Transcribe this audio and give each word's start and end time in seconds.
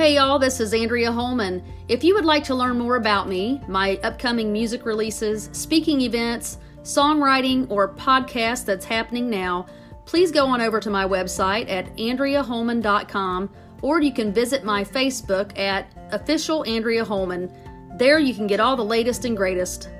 Hey 0.00 0.14
y'all, 0.14 0.38
this 0.38 0.60
is 0.60 0.72
Andrea 0.72 1.12
Holman. 1.12 1.62
If 1.88 2.02
you 2.02 2.14
would 2.14 2.24
like 2.24 2.42
to 2.44 2.54
learn 2.54 2.78
more 2.78 2.96
about 2.96 3.28
me, 3.28 3.60
my 3.68 4.00
upcoming 4.02 4.50
music 4.50 4.86
releases, 4.86 5.50
speaking 5.52 6.00
events, 6.00 6.56
songwriting, 6.84 7.70
or 7.70 7.94
podcast 7.94 8.64
that's 8.64 8.86
happening 8.86 9.28
now, 9.28 9.66
please 10.06 10.32
go 10.32 10.46
on 10.46 10.62
over 10.62 10.80
to 10.80 10.88
my 10.88 11.04
website 11.04 11.68
at 11.68 11.94
andreaholman.com 11.98 13.50
or 13.82 14.00
you 14.00 14.10
can 14.10 14.32
visit 14.32 14.64
my 14.64 14.84
Facebook 14.84 15.58
at 15.58 15.92
official 16.12 16.64
Andrea 16.64 17.04
Holman. 17.04 17.52
There 17.98 18.18
you 18.18 18.32
can 18.32 18.46
get 18.46 18.58
all 18.58 18.76
the 18.76 18.82
latest 18.82 19.26
and 19.26 19.36
greatest. 19.36 19.90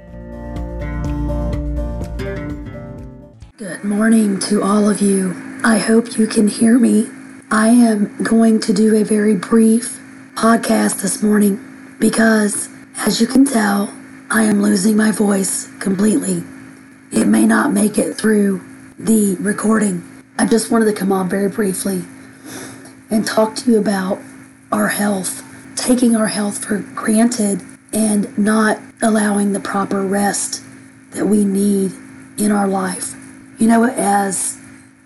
Good 3.59 3.85
morning 3.85 4.41
to 4.49 4.63
all 4.63 4.89
of 4.89 5.03
you. 5.03 5.61
I 5.63 5.77
hope 5.77 6.17
you 6.17 6.27
can 6.27 6.49
hear 6.49 6.79
me. 6.79 7.20
I 7.53 7.71
am 7.71 8.17
going 8.23 8.61
to 8.61 8.73
do 8.73 8.95
a 8.95 9.03
very 9.03 9.35
brief 9.35 9.99
podcast 10.37 11.03
this 11.03 11.21
morning 11.21 11.59
because, 11.99 12.69
as 12.99 13.21
you 13.21 13.27
can 13.27 13.45
tell, 13.45 13.93
I 14.31 14.45
am 14.45 14.63
losing 14.63 14.97
my 14.97 15.11
voice 15.11 15.69
completely. 15.81 16.45
It 17.11 17.25
may 17.25 17.47
not 17.47 17.73
make 17.73 17.99
it 17.99 18.15
through 18.15 18.61
the 19.01 19.35
recording. 19.41 20.01
I 20.39 20.47
just 20.47 20.71
wanted 20.71 20.85
to 20.85 20.93
come 20.93 21.11
on 21.11 21.29
very 21.29 21.49
briefly 21.49 22.05
and 23.11 23.27
talk 23.27 23.57
to 23.57 23.73
you 23.73 23.81
about 23.81 24.21
our 24.71 24.87
health, 24.87 25.43
taking 25.75 26.15
our 26.15 26.29
health 26.29 26.65
for 26.65 26.79
granted 26.95 27.63
and 27.93 28.39
not 28.39 28.79
allowing 29.03 29.55
the 29.55 29.61
proper 29.61 30.03
rest 30.03 30.63
that 31.15 31.27
we 31.27 31.45
need 31.45 31.91
in 32.39 32.53
our 32.53 32.69
life. 32.69 33.17
You 33.59 33.67
know, 33.67 33.87
as 33.87 34.57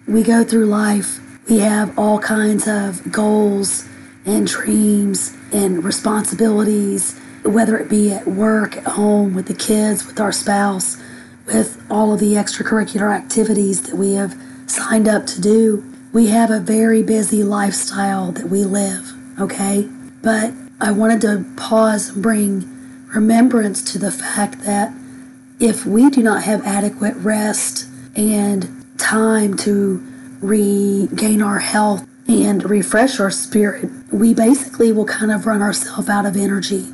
we 0.07 0.23
go 0.23 0.45
through 0.45 0.67
life, 0.67 1.21
we 1.49 1.59
have 1.59 1.99
all 1.99 2.19
kinds 2.19 2.67
of 2.67 3.13
goals 3.13 3.87
and 4.25 4.47
dreams 4.47 5.37
and 5.53 5.85
responsibilities, 5.85 7.19
whether 7.45 7.77
it 7.77 7.91
be 7.91 8.13
at 8.13 8.27
work, 8.27 8.79
at 8.79 8.85
home, 8.85 9.35
with 9.35 9.47
the 9.47 9.55
kids, 9.55 10.07
with 10.07 10.19
our 10.19 10.33
spouse, 10.33 10.97
with 11.47 11.85
all 11.91 12.15
of 12.15 12.21
the 12.21 12.35
extracurricular 12.35 13.15
activities 13.15 13.83
that 13.83 13.95
we 13.95 14.15
have 14.15 14.41
signed 14.67 15.07
up 15.07 15.27
to 15.27 15.41
do. 15.41 15.85
We 16.13 16.29
have 16.29 16.51
a 16.51 16.61
very 16.61 17.03
busy 17.03 17.43
lifestyle 17.43 18.33
that 18.33 18.49
we 18.49 18.65
live, 18.65 19.13
okay? 19.39 19.89
But 20.23 20.53
I 20.81 20.93
wanted 20.93 21.21
to 21.23 21.45
pause 21.57 22.11
and 22.11 22.23
bring 22.23 22.71
remembrance 23.15 23.83
to 23.93 23.99
the 23.99 24.11
fact 24.11 24.61
that 24.61 24.95
if 25.61 25.85
we 25.85 26.09
do 26.09 26.23
not 26.23 26.45
have 26.45 26.65
adequate 26.67 27.15
rest 27.17 27.87
and 28.17 28.85
time 28.97 29.57
to 29.59 30.03
regain 30.41 31.43
our 31.43 31.59
health 31.59 32.07
and 32.29 32.69
refresh 32.69 33.21
our 33.21 33.31
spirit, 33.31 33.91
we 34.13 34.35
basically 34.35 34.93
will 34.93 35.05
kind 35.05 35.31
of 35.31 35.47
run 35.47 35.63
ourselves 35.63 36.09
out 36.09 36.27
of 36.27 36.37
energy 36.37 36.87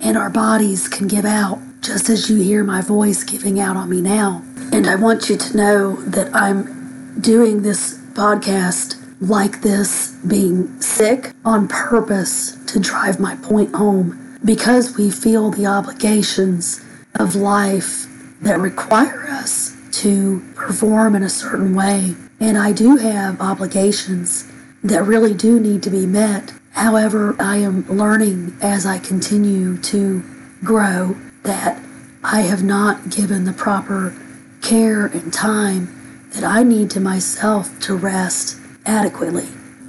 and 0.00 0.16
our 0.16 0.30
bodies 0.30 0.88
can 0.88 1.08
give 1.08 1.24
out, 1.24 1.60
just 1.82 2.08
as 2.08 2.30
you 2.30 2.36
hear 2.36 2.64
my 2.64 2.80
voice 2.80 3.22
giving 3.22 3.60
out 3.60 3.76
on 3.76 3.90
me 3.90 4.00
now. 4.00 4.42
And 4.72 4.86
I 4.86 4.94
want 4.96 5.28
you 5.28 5.36
to 5.36 5.56
know 5.56 5.96
that 6.02 6.34
I'm 6.34 7.20
doing 7.20 7.62
this 7.62 7.98
podcast 8.12 8.96
like 9.20 9.60
this, 9.60 10.12
being 10.26 10.80
sick 10.80 11.32
on 11.44 11.68
purpose 11.68 12.56
to 12.66 12.80
drive 12.80 13.20
my 13.20 13.36
point 13.36 13.74
home 13.74 14.38
because 14.44 14.96
we 14.96 15.10
feel 15.10 15.50
the 15.50 15.66
obligations 15.66 16.82
of 17.16 17.34
life 17.34 18.06
that 18.40 18.58
require 18.58 19.26
us 19.28 19.76
to 19.92 20.42
perform 20.54 21.14
in 21.14 21.22
a 21.22 21.28
certain 21.28 21.74
way. 21.74 22.14
And 22.40 22.56
I 22.56 22.72
do 22.72 22.96
have 22.96 23.40
obligations 23.40 24.50
that 24.82 25.04
really 25.04 25.34
do 25.34 25.60
need 25.60 25.82
to 25.82 25.90
be 25.90 26.06
met. 26.06 26.54
However, 26.72 27.36
I 27.38 27.58
am 27.58 27.86
learning 27.86 28.56
as 28.62 28.86
I 28.86 28.98
continue 28.98 29.76
to 29.82 30.24
grow 30.64 31.16
that 31.42 31.82
I 32.24 32.40
have 32.40 32.62
not 32.62 33.10
given 33.10 33.44
the 33.44 33.52
proper 33.52 34.16
care 34.62 35.06
and 35.06 35.32
time 35.32 36.28
that 36.32 36.44
I 36.44 36.62
need 36.62 36.90
to 36.92 37.00
myself 37.00 37.78
to 37.80 37.94
rest 37.94 38.58
adequately. 38.86 39.48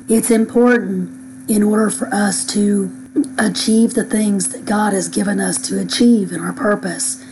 It's 0.10 0.32
important 0.32 1.50
in 1.50 1.64
order 1.64 1.90
for 1.90 2.14
us 2.14 2.46
to 2.48 2.92
achieve 3.38 3.94
the 3.94 4.04
things 4.04 4.50
that 4.50 4.66
God 4.66 4.92
has 4.92 5.08
given 5.08 5.40
us 5.40 5.58
to 5.70 5.80
achieve 5.80 6.32
in 6.32 6.42
our 6.42 6.54
purpose 6.54 7.24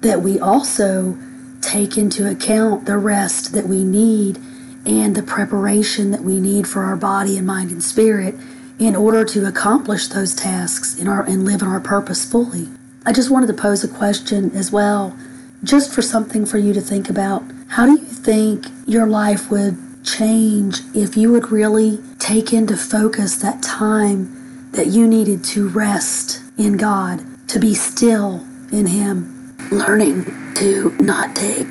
that 0.00 0.20
we 0.20 0.38
also 0.38 1.16
take 1.60 1.96
into 1.96 2.28
account 2.28 2.86
the 2.86 2.98
rest 2.98 3.52
that 3.52 3.66
we 3.66 3.84
need 3.84 4.38
and 4.84 5.14
the 5.14 5.22
preparation 5.22 6.10
that 6.10 6.22
we 6.22 6.40
need 6.40 6.66
for 6.66 6.82
our 6.82 6.96
body 6.96 7.36
and 7.36 7.46
mind 7.46 7.70
and 7.70 7.82
spirit 7.82 8.34
in 8.78 8.96
order 8.96 9.24
to 9.24 9.46
accomplish 9.46 10.08
those 10.08 10.34
tasks 10.34 10.98
in 10.98 11.06
our 11.06 11.22
and 11.22 11.44
live 11.44 11.62
in 11.62 11.68
our 11.68 11.80
purpose 11.80 12.24
fully. 12.24 12.68
I 13.06 13.12
just 13.12 13.30
wanted 13.30 13.46
to 13.48 13.54
pose 13.54 13.84
a 13.84 13.88
question 13.88 14.50
as 14.56 14.72
well, 14.72 15.16
just 15.62 15.92
for 15.92 16.02
something 16.02 16.46
for 16.46 16.58
you 16.58 16.72
to 16.72 16.80
think 16.80 17.08
about. 17.08 17.42
How 17.68 17.86
do 17.86 17.92
you 17.92 17.98
think 17.98 18.66
your 18.86 19.06
life 19.06 19.50
would 19.50 19.76
change 20.04 20.80
if 20.94 21.16
you 21.16 21.30
would 21.32 21.50
really 21.52 21.98
take 22.18 22.52
into 22.52 22.76
focus 22.76 23.36
that 23.36 23.62
time 23.62 24.70
that 24.72 24.88
you 24.88 25.06
needed 25.06 25.44
to 25.44 25.68
rest 25.68 26.42
in 26.58 26.76
God, 26.76 27.24
to 27.48 27.58
be 27.58 27.74
still 27.74 28.44
in 28.72 28.86
Him, 28.86 29.56
learning 29.70 30.24
to 30.54 30.96
not 31.00 31.36
take 31.36 31.68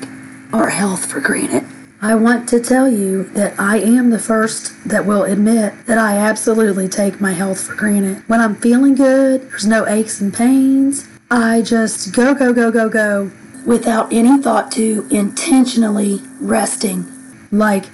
our 0.52 0.70
health 0.70 1.10
for 1.10 1.20
granted? 1.20 1.61
I 2.04 2.16
want 2.16 2.48
to 2.48 2.58
tell 2.58 2.88
you 2.88 3.22
that 3.34 3.54
I 3.60 3.78
am 3.78 4.10
the 4.10 4.18
first 4.18 4.72
that 4.88 5.06
will 5.06 5.22
admit 5.22 5.86
that 5.86 5.98
I 5.98 6.16
absolutely 6.16 6.88
take 6.88 7.20
my 7.20 7.30
health 7.30 7.60
for 7.60 7.76
granted. 7.76 8.28
When 8.28 8.40
I'm 8.40 8.56
feeling 8.56 8.96
good, 8.96 9.42
there's 9.42 9.68
no 9.68 9.86
aches 9.86 10.20
and 10.20 10.34
pains. 10.34 11.06
I 11.30 11.62
just 11.62 12.12
go, 12.12 12.34
go, 12.34 12.52
go, 12.52 12.72
go, 12.72 12.88
go 12.88 13.30
without 13.64 14.12
any 14.12 14.42
thought 14.42 14.72
to 14.72 15.06
intentionally 15.12 16.18
resting. 16.40 17.06
Like 17.52 17.84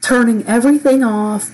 turning 0.00 0.46
everything 0.46 1.04
off 1.04 1.50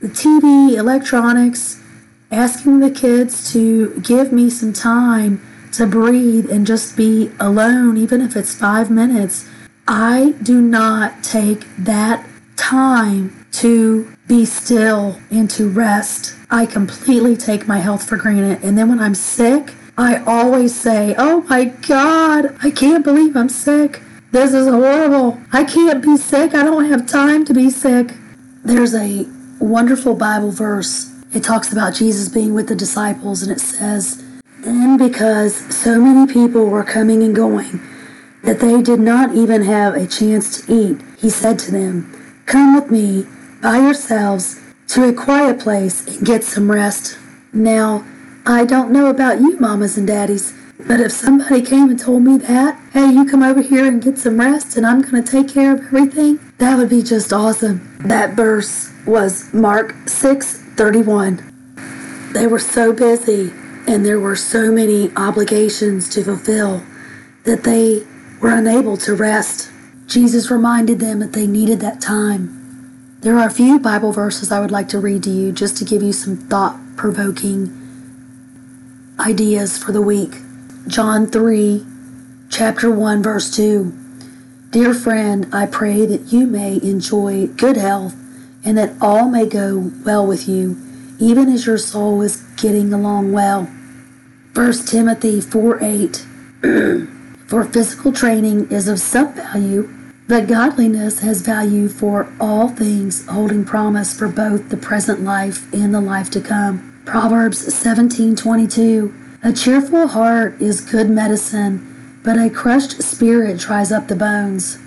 the 0.00 0.06
TV, 0.06 0.76
electronics, 0.76 1.82
asking 2.30 2.78
the 2.78 2.92
kids 2.92 3.52
to 3.54 4.00
give 4.02 4.30
me 4.30 4.50
some 4.50 4.72
time 4.72 5.44
to 5.72 5.84
breathe 5.84 6.48
and 6.48 6.64
just 6.64 6.96
be 6.96 7.32
alone, 7.40 7.96
even 7.96 8.20
if 8.20 8.36
it's 8.36 8.54
five 8.54 8.88
minutes 8.88 9.48
I 9.88 10.34
do 10.42 10.60
not 10.60 11.22
take 11.22 11.64
that 11.78 12.26
time 12.56 13.46
to 13.52 14.12
be 14.26 14.44
still 14.44 15.20
and 15.30 15.48
to 15.50 15.68
rest. 15.68 16.34
I 16.50 16.66
completely 16.66 17.36
take 17.36 17.68
my 17.68 17.78
health 17.78 18.08
for 18.08 18.16
granted. 18.16 18.64
And 18.64 18.76
then 18.76 18.88
when 18.88 18.98
I'm 18.98 19.14
sick, 19.14 19.74
I 19.96 20.18
always 20.24 20.74
say, 20.74 21.14
Oh 21.16 21.42
my 21.42 21.66
God, 21.66 22.56
I 22.62 22.70
can't 22.70 23.04
believe 23.04 23.36
I'm 23.36 23.48
sick. 23.48 24.02
This 24.32 24.52
is 24.52 24.66
horrible. 24.66 25.40
I 25.52 25.64
can't 25.64 26.02
be 26.02 26.16
sick. 26.16 26.54
I 26.54 26.64
don't 26.64 26.86
have 26.86 27.06
time 27.06 27.44
to 27.44 27.54
be 27.54 27.70
sick. 27.70 28.12
There's 28.64 28.94
a 28.94 29.26
wonderful 29.60 30.14
Bible 30.14 30.50
verse. 30.50 31.12
It 31.32 31.44
talks 31.44 31.72
about 31.72 31.94
Jesus 31.94 32.28
being 32.28 32.52
with 32.52 32.68
the 32.68 32.74
disciples, 32.74 33.42
and 33.42 33.52
it 33.52 33.60
says, 33.60 34.22
And 34.64 34.98
because 34.98 35.56
so 35.74 36.00
many 36.00 36.30
people 36.30 36.66
were 36.66 36.84
coming 36.84 37.22
and 37.22 37.34
going, 37.34 37.80
that 38.46 38.60
they 38.60 38.80
did 38.80 39.00
not 39.00 39.34
even 39.34 39.62
have 39.62 39.94
a 39.94 40.06
chance 40.06 40.60
to 40.62 40.72
eat, 40.72 41.02
he 41.18 41.28
said 41.28 41.58
to 41.58 41.72
them, 41.72 42.12
Come 42.46 42.76
with 42.76 42.92
me 42.92 43.26
by 43.60 43.78
yourselves 43.78 44.60
to 44.88 45.08
a 45.08 45.12
quiet 45.12 45.58
place 45.58 46.06
and 46.06 46.24
get 46.24 46.44
some 46.44 46.70
rest. 46.70 47.18
Now, 47.52 48.06
I 48.46 48.64
don't 48.64 48.92
know 48.92 49.10
about 49.10 49.40
you, 49.40 49.58
mamas 49.58 49.98
and 49.98 50.06
daddies, 50.06 50.54
but 50.86 51.00
if 51.00 51.10
somebody 51.10 51.60
came 51.60 51.90
and 51.90 51.98
told 51.98 52.22
me 52.22 52.38
that, 52.38 52.80
hey, 52.92 53.10
you 53.10 53.24
come 53.28 53.42
over 53.42 53.62
here 53.62 53.84
and 53.84 54.00
get 54.00 54.16
some 54.16 54.38
rest 54.38 54.76
and 54.76 54.86
I'm 54.86 55.02
going 55.02 55.24
to 55.24 55.28
take 55.28 55.48
care 55.48 55.74
of 55.74 55.80
everything, 55.80 56.38
that 56.58 56.76
would 56.76 56.88
be 56.88 57.02
just 57.02 57.32
awesome. 57.32 57.96
That 57.98 58.34
verse 58.34 58.92
was 59.04 59.52
Mark 59.52 60.08
6 60.08 60.62
31. 60.76 62.30
They 62.32 62.46
were 62.46 62.60
so 62.60 62.92
busy 62.92 63.52
and 63.88 64.06
there 64.06 64.20
were 64.20 64.36
so 64.36 64.70
many 64.70 65.10
obligations 65.16 66.08
to 66.10 66.22
fulfill 66.22 66.84
that 67.42 67.64
they 67.64 68.04
were 68.40 68.50
unable 68.50 68.96
to 68.98 69.14
rest. 69.14 69.70
Jesus 70.06 70.50
reminded 70.50 71.00
them 71.00 71.20
that 71.20 71.32
they 71.32 71.46
needed 71.46 71.80
that 71.80 72.00
time. 72.00 72.52
There 73.20 73.38
are 73.38 73.46
a 73.46 73.50
few 73.50 73.78
Bible 73.78 74.12
verses 74.12 74.52
I 74.52 74.60
would 74.60 74.70
like 74.70 74.88
to 74.90 74.98
read 74.98 75.22
to 75.24 75.30
you 75.30 75.52
just 75.52 75.76
to 75.78 75.84
give 75.84 76.02
you 76.02 76.12
some 76.12 76.36
thought 76.36 76.78
provoking 76.96 77.72
ideas 79.18 79.78
for 79.78 79.92
the 79.92 80.02
week. 80.02 80.34
John 80.86 81.26
3, 81.26 81.84
chapter 82.50 82.90
1, 82.90 83.22
verse 83.22 83.54
2. 83.54 83.92
Dear 84.70 84.94
friend, 84.94 85.48
I 85.52 85.66
pray 85.66 86.06
that 86.06 86.32
you 86.32 86.46
may 86.46 86.76
enjoy 86.82 87.46
good 87.46 87.76
health 87.76 88.14
and 88.64 88.76
that 88.76 88.94
all 89.00 89.28
may 89.28 89.46
go 89.46 89.90
well 90.04 90.26
with 90.26 90.48
you, 90.48 90.76
even 91.18 91.48
as 91.48 91.66
your 91.66 91.78
soul 91.78 92.20
is 92.22 92.42
getting 92.56 92.92
along 92.92 93.32
well. 93.32 93.64
1 94.54 94.72
Timothy 94.86 95.40
4 95.40 95.78
8. 95.82 96.26
for 97.46 97.64
physical 97.64 98.12
training 98.12 98.68
is 98.70 98.88
of 98.88 98.98
some 98.98 99.32
value, 99.34 99.88
but 100.28 100.48
godliness 100.48 101.20
has 101.20 101.42
value 101.42 101.88
for 101.88 102.28
all 102.40 102.68
things, 102.68 103.24
holding 103.26 103.64
promise 103.64 104.16
for 104.18 104.26
both 104.26 104.68
the 104.68 104.76
present 104.76 105.22
life 105.22 105.72
and 105.72 105.94
the 105.94 106.00
life 106.00 106.28
to 106.30 106.40
come. 106.40 106.92
Proverbs 107.04 107.72
17:22 107.72 109.14
A 109.44 109.52
cheerful 109.52 110.08
heart 110.08 110.60
is 110.60 110.80
good 110.80 111.08
medicine, 111.08 112.20
but 112.24 112.36
a 112.36 112.50
crushed 112.50 113.00
spirit 113.00 113.58
dries 113.58 113.92
up 113.92 114.08
the 114.08 114.16
bones. 114.16 114.78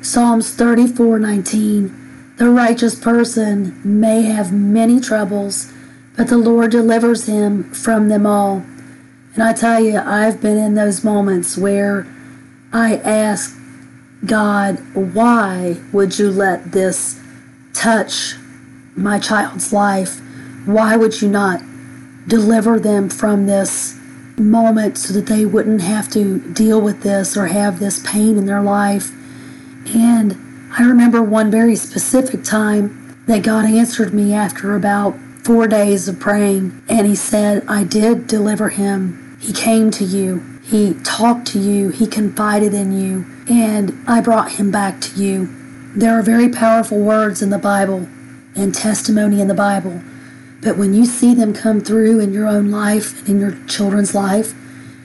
Psalms 0.00 0.54
34:19 0.54 1.90
The 2.36 2.50
righteous 2.50 2.94
person 2.94 3.74
may 3.82 4.22
have 4.22 4.52
many 4.52 5.00
troubles, 5.00 5.72
but 6.16 6.28
the 6.28 6.38
Lord 6.38 6.70
delivers 6.70 7.26
him 7.26 7.64
from 7.72 8.08
them 8.08 8.26
all. 8.26 8.62
And 9.36 9.44
I 9.44 9.52
tell 9.52 9.78
you, 9.80 9.98
I've 9.98 10.40
been 10.40 10.56
in 10.56 10.76
those 10.76 11.04
moments 11.04 11.58
where 11.58 12.06
I 12.72 12.96
ask 12.96 13.54
God, 14.24 14.78
why 14.94 15.76
would 15.92 16.18
you 16.18 16.30
let 16.30 16.72
this 16.72 17.20
touch 17.74 18.36
my 18.96 19.18
child's 19.18 19.74
life? 19.74 20.22
Why 20.64 20.96
would 20.96 21.20
you 21.20 21.28
not 21.28 21.60
deliver 22.26 22.80
them 22.80 23.10
from 23.10 23.46
this 23.46 24.00
moment 24.38 24.96
so 24.96 25.12
that 25.12 25.26
they 25.26 25.44
wouldn't 25.44 25.82
have 25.82 26.10
to 26.12 26.40
deal 26.54 26.80
with 26.80 27.02
this 27.02 27.36
or 27.36 27.48
have 27.48 27.78
this 27.78 28.02
pain 28.06 28.38
in 28.38 28.46
their 28.46 28.62
life? 28.62 29.10
And 29.94 30.34
I 30.78 30.82
remember 30.82 31.22
one 31.22 31.50
very 31.50 31.76
specific 31.76 32.42
time 32.42 33.22
that 33.26 33.42
God 33.42 33.66
answered 33.66 34.14
me 34.14 34.32
after 34.32 34.74
about 34.74 35.14
four 35.44 35.68
days 35.68 36.08
of 36.08 36.18
praying, 36.18 36.82
and 36.88 37.06
He 37.06 37.14
said, 37.14 37.64
I 37.68 37.84
did 37.84 38.26
deliver 38.26 38.70
him. 38.70 39.25
He 39.38 39.52
came 39.52 39.90
to 39.92 40.04
you, 40.04 40.60
He 40.62 40.94
talked 41.04 41.46
to 41.48 41.58
you, 41.58 41.90
He 41.90 42.06
confided 42.06 42.74
in 42.74 42.98
you, 42.98 43.26
and 43.48 43.96
I 44.06 44.20
brought 44.20 44.52
him 44.52 44.70
back 44.70 45.00
to 45.02 45.22
you. 45.22 45.48
There 45.94 46.18
are 46.18 46.22
very 46.22 46.48
powerful 46.48 46.98
words 46.98 47.42
in 47.42 47.50
the 47.50 47.58
Bible 47.58 48.08
and 48.54 48.74
testimony 48.74 49.40
in 49.40 49.48
the 49.48 49.54
Bible, 49.54 50.02
but 50.62 50.76
when 50.76 50.94
you 50.94 51.06
see 51.06 51.34
them 51.34 51.52
come 51.52 51.80
through 51.80 52.20
in 52.20 52.32
your 52.32 52.46
own 52.46 52.70
life 52.70 53.20
and 53.20 53.28
in 53.28 53.40
your 53.40 53.56
children's 53.66 54.14
life, 54.14 54.54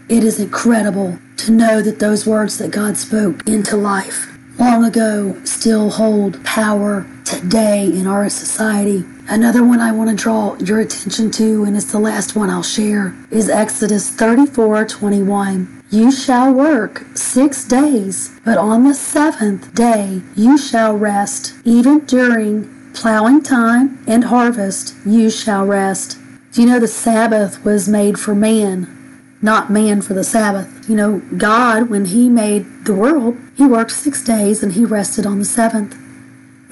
it 0.09 0.23
is 0.23 0.39
incredible 0.39 1.19
to 1.37 1.51
know 1.51 1.81
that 1.81 1.99
those 1.99 2.25
words 2.25 2.57
that 2.57 2.71
God 2.71 2.97
spoke 2.97 3.47
into 3.47 3.77
life 3.77 4.27
long 4.59 4.83
ago 4.83 5.39
still 5.43 5.91
hold 5.91 6.43
power 6.43 7.05
today 7.31 7.85
in 7.85 8.05
our 8.07 8.29
society. 8.29 9.05
Another 9.29 9.63
one 9.63 9.79
I 9.79 9.93
want 9.93 10.09
to 10.09 10.15
draw 10.15 10.57
your 10.57 10.81
attention 10.81 11.31
to, 11.31 11.63
and 11.63 11.77
it's 11.77 11.91
the 11.91 11.99
last 11.99 12.35
one 12.35 12.49
I'll 12.49 12.61
share, 12.61 13.15
is 13.31 13.49
Exodus 13.49 14.09
34 14.09 14.85
21. 14.85 15.83
You 15.89 16.11
shall 16.11 16.53
work 16.53 17.05
six 17.15 17.63
days, 17.65 18.37
but 18.43 18.57
on 18.57 18.83
the 18.83 18.93
seventh 18.93 19.73
day 19.73 20.21
you 20.35 20.57
shall 20.57 20.97
rest. 20.97 21.53
Even 21.63 21.99
during 21.99 22.91
plowing 22.93 23.41
time 23.41 24.03
and 24.05 24.25
harvest 24.25 24.93
you 25.05 25.29
shall 25.29 25.65
rest. 25.65 26.17
Do 26.51 26.61
you 26.61 26.67
know 26.67 26.79
the 26.79 26.87
Sabbath 26.87 27.63
was 27.63 27.87
made 27.87 28.19
for 28.19 28.35
man, 28.35 29.23
not 29.41 29.71
man 29.71 30.01
for 30.01 30.13
the 30.13 30.25
Sabbath. 30.25 30.89
You 30.89 30.97
know, 30.97 31.21
God, 31.37 31.89
when 31.89 32.05
He 32.05 32.27
made 32.27 32.65
the 32.83 32.93
world, 32.93 33.37
He 33.55 33.65
worked 33.65 33.91
six 33.91 34.21
days 34.21 34.61
and 34.61 34.73
He 34.73 34.83
rested 34.83 35.25
on 35.25 35.39
the 35.39 35.45
seventh. 35.45 35.95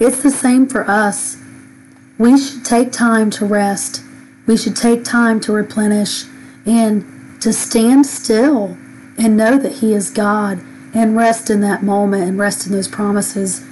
It's 0.00 0.22
the 0.22 0.30
same 0.30 0.66
for 0.66 0.90
us. 0.90 1.36
We 2.18 2.38
should 2.38 2.64
take 2.64 2.90
time 2.90 3.28
to 3.32 3.44
rest. 3.44 4.02
We 4.46 4.56
should 4.56 4.74
take 4.74 5.04
time 5.04 5.40
to 5.40 5.52
replenish 5.52 6.24
and 6.64 7.04
to 7.42 7.52
stand 7.52 8.06
still 8.06 8.78
and 9.18 9.36
know 9.36 9.58
that 9.58 9.72
He 9.72 9.92
is 9.92 10.10
God 10.10 10.60
and 10.94 11.16
rest 11.16 11.50
in 11.50 11.60
that 11.60 11.82
moment 11.82 12.24
and 12.24 12.38
rest 12.38 12.66
in 12.66 12.72
those 12.72 12.88
promises. 12.88 13.62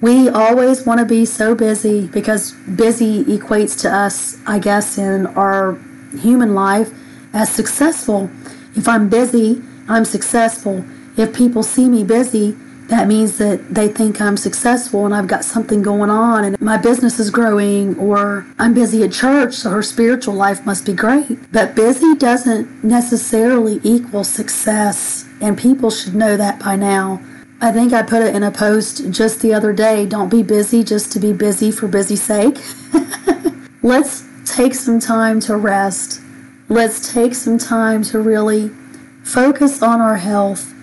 We 0.00 0.28
always 0.28 0.84
want 0.84 0.98
to 0.98 1.06
be 1.06 1.24
so 1.24 1.54
busy 1.54 2.08
because 2.08 2.50
busy 2.52 3.22
equates 3.24 3.80
to 3.82 3.90
us, 3.94 4.36
I 4.46 4.58
guess, 4.58 4.98
in 4.98 5.28
our 5.28 5.78
human 6.18 6.54
life 6.54 6.92
as 7.32 7.48
successful. 7.48 8.28
If 8.74 8.88
I'm 8.88 9.08
busy, 9.08 9.62
I'm 9.88 10.04
successful. 10.04 10.84
If 11.16 11.32
people 11.32 11.62
see 11.62 11.88
me 11.88 12.02
busy, 12.02 12.56
that 12.94 13.08
means 13.08 13.38
that 13.38 13.74
they 13.74 13.88
think 13.88 14.20
I'm 14.20 14.36
successful 14.36 15.04
and 15.04 15.14
I've 15.14 15.26
got 15.26 15.44
something 15.44 15.82
going 15.82 16.10
on 16.10 16.44
and 16.44 16.60
my 16.60 16.76
business 16.76 17.18
is 17.18 17.30
growing 17.30 17.96
or 17.98 18.46
I'm 18.58 18.74
busy 18.74 19.02
at 19.02 19.12
church, 19.12 19.54
so 19.54 19.70
her 19.70 19.82
spiritual 19.82 20.34
life 20.34 20.64
must 20.64 20.86
be 20.86 20.94
great. 20.94 21.50
But 21.52 21.74
busy 21.74 22.14
doesn't 22.14 22.84
necessarily 22.84 23.80
equal 23.82 24.24
success, 24.24 25.26
and 25.40 25.58
people 25.58 25.90
should 25.90 26.14
know 26.14 26.36
that 26.36 26.58
by 26.60 26.76
now. 26.76 27.20
I 27.60 27.72
think 27.72 27.92
I 27.92 28.02
put 28.02 28.22
it 28.22 28.34
in 28.34 28.42
a 28.42 28.50
post 28.50 29.10
just 29.10 29.40
the 29.40 29.54
other 29.54 29.72
day 29.72 30.06
don't 30.06 30.28
be 30.28 30.42
busy 30.42 30.84
just 30.84 31.12
to 31.12 31.20
be 31.20 31.32
busy 31.32 31.70
for 31.70 31.88
busy 31.88 32.16
sake. 32.16 32.58
Let's 33.82 34.24
take 34.44 34.74
some 34.74 35.00
time 35.00 35.40
to 35.40 35.56
rest 35.56 36.20
let's 36.68 37.12
take 37.12 37.34
some 37.34 37.58
time 37.58 38.02
to 38.02 38.18
really 38.18 38.70
focus 39.22 39.82
on 39.82 40.00
our 40.00 40.16
health. 40.16 40.73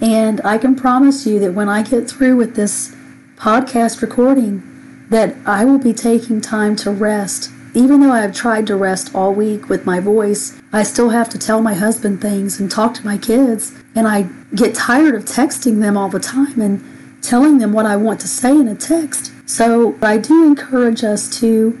And 0.00 0.40
I 0.44 0.56
can 0.56 0.74
promise 0.74 1.26
you 1.26 1.38
that 1.40 1.52
when 1.52 1.68
I 1.68 1.82
get 1.82 2.08
through 2.08 2.36
with 2.36 2.54
this 2.54 2.94
podcast 3.36 4.00
recording, 4.00 4.62
that 5.10 5.34
I 5.44 5.64
will 5.64 5.78
be 5.78 5.92
taking 5.92 6.40
time 6.40 6.76
to 6.76 6.90
rest. 6.90 7.50
Even 7.74 8.00
though 8.00 8.12
I 8.12 8.20
have 8.20 8.34
tried 8.34 8.66
to 8.68 8.76
rest 8.76 9.14
all 9.14 9.32
week 9.34 9.68
with 9.68 9.84
my 9.84 10.00
voice, 10.00 10.60
I 10.72 10.82
still 10.82 11.10
have 11.10 11.28
to 11.30 11.38
tell 11.38 11.60
my 11.60 11.74
husband 11.74 12.20
things 12.20 12.58
and 12.58 12.70
talk 12.70 12.94
to 12.94 13.06
my 13.06 13.18
kids. 13.18 13.72
And 13.94 14.08
I 14.08 14.28
get 14.54 14.74
tired 14.74 15.14
of 15.14 15.24
texting 15.24 15.80
them 15.80 15.96
all 15.96 16.08
the 16.08 16.18
time 16.18 16.60
and 16.60 16.84
telling 17.22 17.58
them 17.58 17.72
what 17.72 17.86
I 17.86 17.96
want 17.96 18.20
to 18.20 18.28
say 18.28 18.50
in 18.50 18.68
a 18.68 18.74
text. 18.74 19.32
So 19.46 19.96
I 20.00 20.16
do 20.16 20.46
encourage 20.46 21.04
us 21.04 21.38
to 21.40 21.78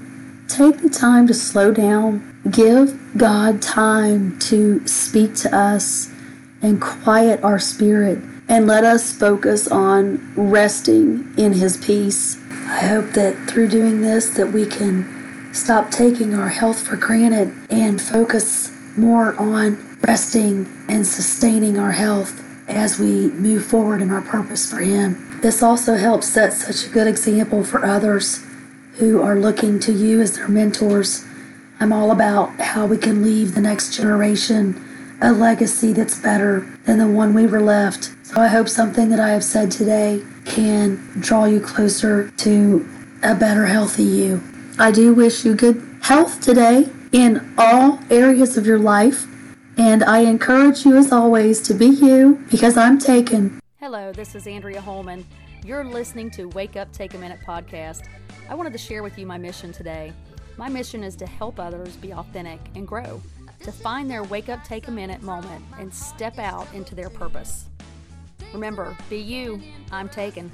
take 0.48 0.82
the 0.82 0.90
time 0.90 1.26
to 1.28 1.34
slow 1.34 1.72
down, 1.72 2.26
Give 2.50 2.98
God 3.18 3.60
time 3.60 4.38
to 4.40 4.86
speak 4.86 5.34
to 5.36 5.54
us 5.54 6.10
and 6.62 6.80
quiet 6.80 7.42
our 7.42 7.58
spirit 7.58 8.18
and 8.48 8.66
let 8.66 8.84
us 8.84 9.12
focus 9.16 9.68
on 9.68 10.32
resting 10.36 11.32
in 11.36 11.52
his 11.52 11.76
peace. 11.76 12.36
I 12.50 12.86
hope 12.86 13.12
that 13.12 13.48
through 13.48 13.68
doing 13.68 14.00
this 14.00 14.30
that 14.30 14.52
we 14.52 14.66
can 14.66 15.52
stop 15.52 15.90
taking 15.90 16.34
our 16.34 16.48
health 16.48 16.86
for 16.86 16.96
granted 16.96 17.52
and 17.70 18.00
focus 18.00 18.72
more 18.96 19.36
on 19.36 19.98
resting 20.02 20.66
and 20.88 21.06
sustaining 21.06 21.78
our 21.78 21.92
health 21.92 22.44
as 22.68 22.98
we 22.98 23.28
move 23.32 23.64
forward 23.64 24.02
in 24.02 24.10
our 24.10 24.22
purpose 24.22 24.70
for 24.70 24.78
him. 24.78 25.40
This 25.42 25.62
also 25.62 25.96
helps 25.96 26.28
set 26.28 26.52
such 26.52 26.86
a 26.86 26.92
good 26.92 27.06
example 27.06 27.64
for 27.64 27.84
others 27.84 28.44
who 28.94 29.22
are 29.22 29.38
looking 29.38 29.80
to 29.80 29.92
you 29.92 30.20
as 30.20 30.36
their 30.36 30.48
mentors 30.48 31.24
I'm 31.82 31.94
all 31.94 32.10
about 32.10 32.60
how 32.60 32.84
we 32.84 32.98
can 32.98 33.24
leave 33.24 33.54
the 33.54 33.62
next 33.62 33.94
generation 33.94 34.74
a 35.22 35.32
legacy 35.32 35.92
that's 35.92 36.18
better 36.18 36.60
than 36.84 36.98
the 36.98 37.06
one 37.06 37.34
we 37.34 37.46
were 37.46 37.60
left. 37.60 38.10
So 38.22 38.40
I 38.40 38.46
hope 38.46 38.68
something 38.68 39.08
that 39.10 39.20
I 39.20 39.30
have 39.30 39.44
said 39.44 39.70
today 39.70 40.22
can 40.44 40.96
draw 41.20 41.44
you 41.44 41.60
closer 41.60 42.30
to 42.38 42.88
a 43.22 43.34
better, 43.34 43.66
healthy 43.66 44.04
you. 44.04 44.42
I 44.78 44.90
do 44.90 45.12
wish 45.12 45.44
you 45.44 45.54
good 45.54 45.82
health 46.02 46.40
today 46.40 46.88
in 47.12 47.54
all 47.58 47.98
areas 48.10 48.56
of 48.56 48.66
your 48.66 48.78
life. 48.78 49.26
And 49.76 50.02
I 50.04 50.20
encourage 50.20 50.84
you, 50.84 50.96
as 50.96 51.12
always, 51.12 51.60
to 51.62 51.74
be 51.74 51.86
you 51.86 52.44
because 52.50 52.76
I'm 52.76 52.98
taken. 52.98 53.60
Hello, 53.78 54.12
this 54.12 54.34
is 54.34 54.46
Andrea 54.46 54.80
Holman. 54.80 55.26
You're 55.64 55.84
listening 55.84 56.30
to 56.32 56.46
Wake 56.50 56.76
Up, 56.76 56.92
Take 56.92 57.14
a 57.14 57.18
Minute 57.18 57.40
podcast. 57.46 58.04
I 58.48 58.54
wanted 58.54 58.72
to 58.72 58.78
share 58.78 59.02
with 59.02 59.18
you 59.18 59.26
my 59.26 59.38
mission 59.38 59.72
today. 59.72 60.12
My 60.56 60.68
mission 60.68 61.02
is 61.04 61.16
to 61.16 61.26
help 61.26 61.58
others 61.58 61.96
be 61.96 62.12
authentic 62.12 62.60
and 62.74 62.86
grow, 62.86 63.22
to 63.62 63.72
find 63.72 64.10
their 64.10 64.22
wake 64.24 64.48
up, 64.48 64.64
take 64.64 64.88
a 64.88 64.90
minute 64.90 65.22
moment 65.22 65.64
and 65.78 65.92
step 65.92 66.38
out 66.38 66.66
into 66.74 66.94
their 66.94 67.10
purpose. 67.10 67.66
Remember, 68.52 68.96
be 69.08 69.18
you. 69.18 69.60
I'm 69.92 70.08
taken. 70.08 70.50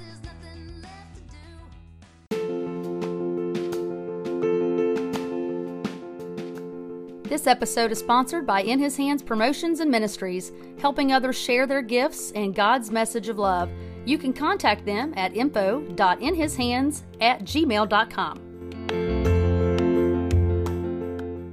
This 7.23 7.45
episode 7.45 7.91
is 7.91 7.99
sponsored 7.99 8.47
by 8.47 8.61
In 8.61 8.79
His 8.79 8.95
Hands 8.95 9.21
Promotions 9.21 9.81
and 9.81 9.91
Ministries, 9.91 10.51
helping 10.79 11.11
others 11.11 11.37
share 11.37 11.67
their 11.67 11.81
gifts 11.81 12.31
and 12.31 12.55
God's 12.55 12.89
message 12.89 13.27
of 13.27 13.37
love. 13.37 13.69
You 14.05 14.17
can 14.17 14.31
contact 14.31 14.85
them 14.85 15.13
at 15.17 15.35
info.inhishands 15.35 17.01
at 17.19 17.41
gmail.com. 17.41 18.46